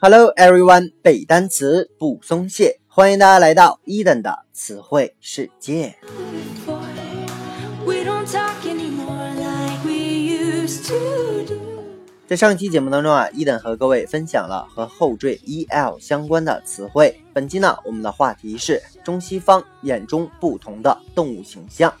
[0.00, 5.94] Hello everyone，背单词不松懈，欢迎大家来到伊登的词汇世界。
[12.26, 17.20] 在上期节目当中啊，伊登和各位分享了和后缀 el 相关的词汇。
[17.34, 21.92] 本期呢，我们的话题是中西方眼中不同的动物形象。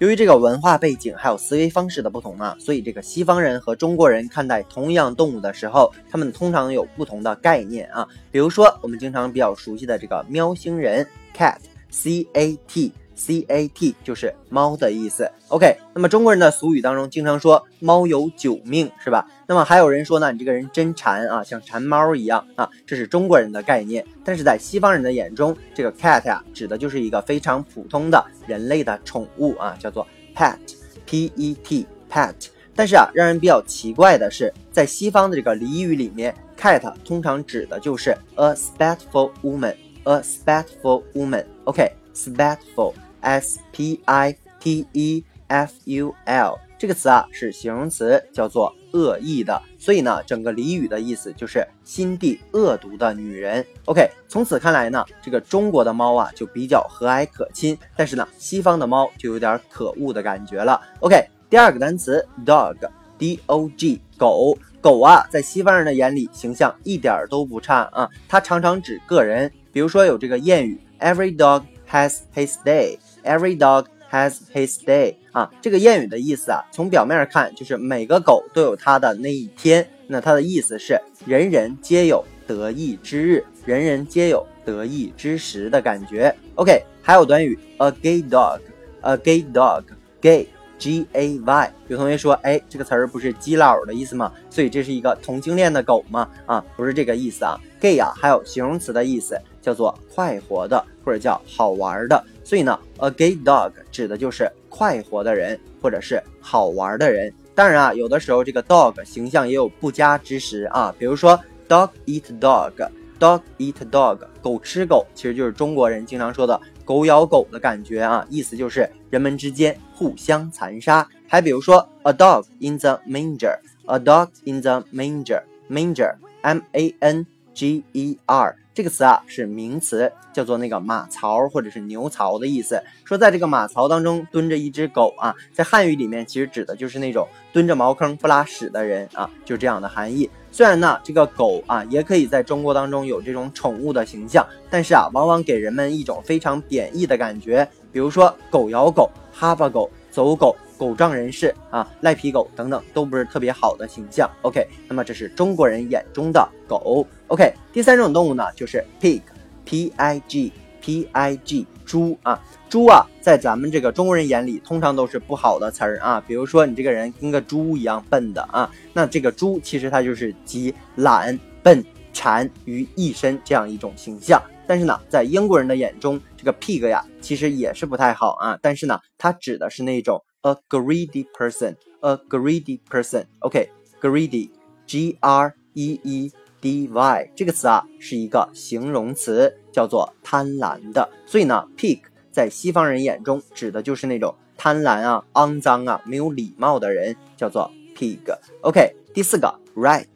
[0.00, 8.08] 由于这个文化背景还有思维方式的不同嘛，所以这个西方人和中国人看待同样动物的时候，他们通常有不同的概念啊。
[8.30, 12.90] 比如说，我们经常比较熟悉的这个喵星人 cat，c a t。
[13.20, 15.30] C A T 就是猫的意思。
[15.48, 19.28] OK，那么中国人的俗语当中经常说猫有九命，是吧？
[19.46, 24.02] 那么还有人说呢，你这个人真馋啊，像馋猫一样啊，这是中国人的概念。
[24.24, 32.34] 但是在西方人的眼中，这个 cat 呀、指的就是一个非常普通的人类的宠物啊，叫做 pet，P E T pet。
[32.74, 41.44] 但是啊，让人比较奇怪的是，在西方的这个俚语里面，cat 通常指的就是 a spiteful woman，a spiteful woman。
[41.64, 42.94] OK，spiteful。
[43.20, 53.64] S P I T E F U L 这个词啊是形容词，叫做恶意的，所以呢，整个俚语的意思就是心地恶毒的女人。
[53.84, 60.80] OK，从此看来呢，这个中国的猫啊就比较和蔼可亲，但是呢，西方的猫就有点可恶的感觉了。
[61.00, 64.56] OK，第二个单词 dog，D O G，狗。
[64.82, 72.98] 狗啊，在西方人的眼里形象一点都不差啊，它常常指个人，比如说有这个谚语，Every dog has his day。
[73.24, 79.86] Every dog has his day 啊，这个谚语的意思啊，从表面看就是每个狗都有它的那一天。
[80.06, 86.34] 那它的意思是人人皆有得意之日，人人皆有得意之时的感觉。
[86.56, 90.48] OK，还有短语 a gay dog，a gay dog，gay
[90.80, 91.72] G A Y。
[91.86, 94.32] 有同学说，哎，这个词儿不是基佬的意思吗？
[94.50, 96.28] 所以这是一个同性恋的狗吗？
[96.46, 97.56] 啊，不是这个意思啊。
[97.80, 102.24] gay 啊，还有形容词的意思，叫做快活的或者叫好玩的。
[102.42, 107.32] 所以呢，a gay dog 指的就是快活的人，或者是好玩的人。
[107.54, 111.38] 当然啊，有的时候这个 dog 形象也有不佳之时啊，比如说
[111.68, 121.06] dog eat dog，dog eat dog，狗吃狗，其实就是中国人经常说的狗咬狗的感觉啊，意思就是人们之间互相残杀。
[121.28, 128.56] 还比如说 a dog in the manger，a dog in the manger，manger，m a n g e r。
[128.72, 132.82] 这个词啊是名词，叫做那个马槽或者是牛槽的意思。
[133.04, 140.30] 说在这个马槽当中蹲着一只狗啊，在汉语里面其实指的就是那种蹲着茅坑不拉屎的人啊，就这样的含义。
[140.50, 147.68] 虽然呢，这个狗啊也可以在中国当中有这种宠物的形象，但是啊，往往给人们一种非常贬义的感觉。
[147.92, 150.56] 比如说狗咬狗、哈巴狗、走狗。
[150.80, 154.26] 狗仗人势啊，赖皮狗等等都不是特别好的形象。
[154.40, 157.06] OK，那么这是中国人眼中的狗。
[157.26, 166.18] OK，第三种动物呢就是 pig，P I G，P I G，猪啊，猪啊，在咱们这个中国人眼里通常都是不好的词儿啊。
[166.26, 171.84] 比如说你这个人跟个猪一样笨的啊，那这个猪其实它就是集懒、笨、
[172.14, 174.42] 馋于一身这样一种形象。
[174.70, 178.56] 但是呢，在英国人的眼中，这个 pig 呀其实也是不太好啊。
[178.62, 180.22] 但是呢，它指的是那种。
[180.42, 183.26] A greedy person, a greedy person.
[183.40, 183.68] OK,
[184.00, 184.48] greedy,
[184.86, 186.32] G R E E
[186.62, 191.06] D Y 这个词啊是一个形容词，叫做贪婪的。
[191.26, 192.00] 所以呢，pig
[192.30, 198.20] 在西方人眼中指的就是那种贪婪啊、肮脏啊、没有礼貌的人，叫做 pig。
[198.62, 200.06] OK，第四个 rat,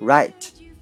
[0.00, 0.32] rat,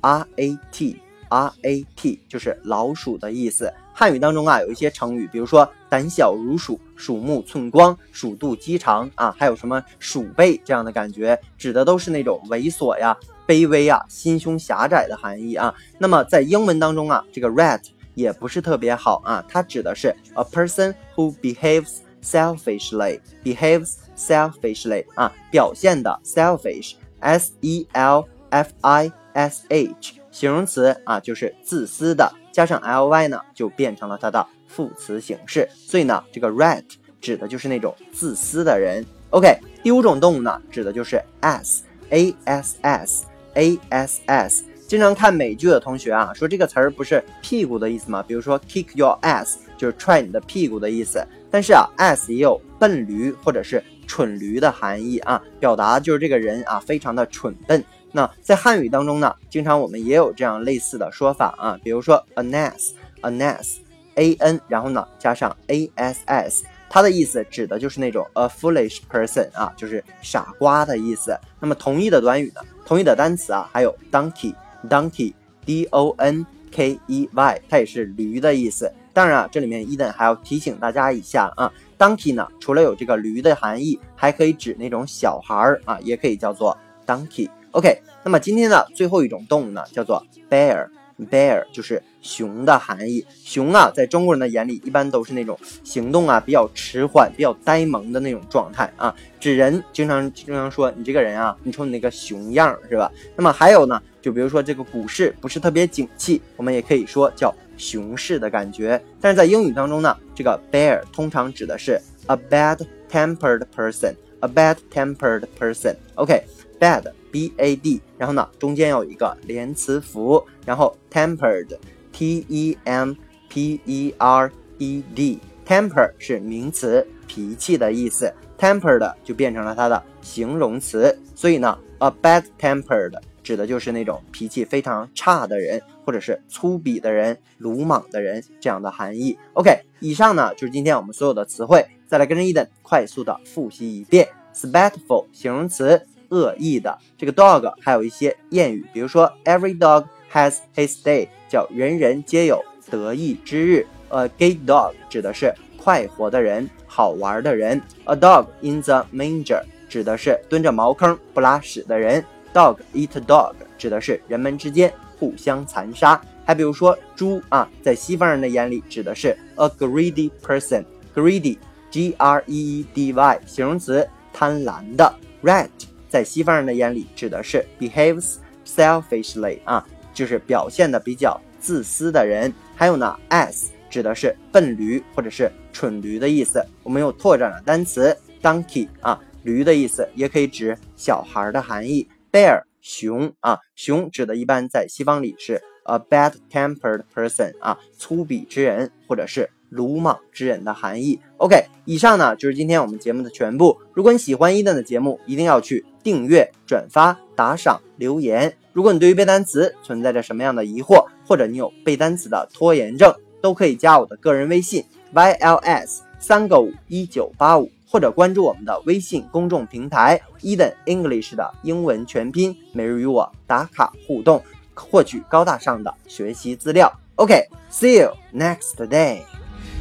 [0.01, 0.97] R A T,
[1.29, 3.73] R A T 就是老鼠的意思。
[3.93, 13.17] 汉语当中啊有一些成语，比如说胆小如鼠、鼠目寸光、鼠肚鸡肠啊，还有什么鼠辈这样的感觉，指的都是那种猥琐呀、
[13.47, 15.75] 卑微啊、心胸狭窄的含义啊。
[15.99, 17.81] 那么在英文当中啊，这个 rat
[18.15, 32.31] 也不是特别好啊，它指的是 a person who behaves selfishly，behaves selfishly 啊，表现的 selfish，s e l f i s h，形容词啊就是自私的。
[32.53, 35.67] 加上 ly 呢，就变成了它的副词形式。
[35.75, 36.85] 所以呢，这个 rat
[37.23, 39.03] 指的就是那种自私的人。
[39.31, 43.25] OK，第五种动物呢，指的就是 ass，a s s
[43.55, 44.65] a s s。
[44.87, 48.23] 经常看美剧的同学啊，说这个词儿不是屁股的意思吗？
[48.23, 51.27] 比如说 kick your ass 就是踹你的屁股的意思。
[51.51, 57.85] 但是啊，ass 也有笨驴或者是蠢驴的含义啊，表达就是这个人啊非常的蠢笨。
[58.13, 71.39] 那在汉语当中呢，经常我们也有这样类似的说法啊，比如说 an ass，an ass，a n，然后呢加上 a s s，它的意思指的就是那种 a foolish person 啊，就是傻瓜的意思。
[71.61, 78.91] 那么同义的短语呢，同义的单词啊，还有 donkey，donkey，d o n k e y，它也是驴的意思。
[79.13, 86.77] 当然啊，这里面伊登还要提醒大家一下啊，donkey 呢，除了有这个驴的含义，还可以指那种小孩儿啊，也可以叫做
[87.07, 87.49] donkey。
[87.73, 90.89] OK，那么今天的最后一种动物呢，叫做 bear。
[91.31, 93.25] Bear 就是熊的含义。
[93.45, 103.11] 熊啊，在中国人的眼里，一般都是那种行动啊比较迟缓、比较呆萌的那种状态啊，指人经常经常说你这个人啊，你瞅你那个熊样是吧？
[103.37, 109.03] 那么还有呢，就比如说这个股市不是特别景气，我们也可以说叫熊市的感觉。
[109.21, 115.95] 但是在英语当中呢，这个 bear 通常指的是 a bad-tempered person，a bad-tempered person。
[116.17, 116.43] OK
[116.79, 117.13] bad,。
[117.33, 123.13] b a d，然后呢，中间有一个连词符，然后 tempered，t e m
[123.51, 133.13] p e r e d，temper 是名词，脾气的意思，tempered 就变成了它的形容词，所以呢，a bad tempered
[133.43, 139.37] 指的就是那种脾气非常差的人，或者是粗鄙的人、鲁莽的人这样的含义。
[139.53, 146.07] OK，以上呢就是今天我们所有的词汇，再来跟着 Eden 快速的复习一遍，spiteful 形容词。
[146.31, 153.87] 恶意的这个 dog 还有一些谚语，比如说 every dog has his day，叫人人皆有得意之日。
[154.09, 157.83] A gay dog 指的是快活的人，好玩的人。
[158.05, 162.25] A dog in the manger 指的是蹲着茅坑不拉屎的人。
[162.55, 166.21] Dog eat dog 指的是人们之间互相残杀。
[166.45, 170.85] 还比如说猪啊，在西方人的眼里指的是 a greedy person。
[171.15, 175.13] Greedy，G R E E D Y，形容词，贪婪的。
[175.43, 175.69] Rat。
[176.17, 182.51] 在西方人的眼里，指的是 behaves selfishly 啊，就是表现的比较自私的人。
[182.75, 186.65] 还有呢，as 指的是笨驴或者是蠢驴的意思。
[186.83, 192.09] 我们又拓展了单词 donkey 啊，驴的意思，也可以指小孩的含义。
[192.33, 201.21] bear 熊啊，熊指的一般在西方里是 a bad-tempered person 啊，粗鄙之人或者是鲁莽之人的含义。
[201.37, 203.77] OK，以上呢就是今天我们节目的全部。
[203.93, 205.85] 如果你喜欢伊登的节目，一定要去。
[206.03, 208.57] 订阅、转发、打赏、留言。
[208.73, 224.41] 如果你对于背单词存在着什么样的疑惑，或者你有背单词的拖延症，都可以加我的个人微信 yls 三个五一九八五，或者关注我们的微信公众平台 Eden English 的英文全拼，每日与我打卡互动，
[224.75, 226.93] 获取高大上的学习资料。
[227.17, 229.36] OK，see you next day。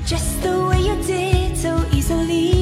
[0.06, 2.55] Just the way you did so easily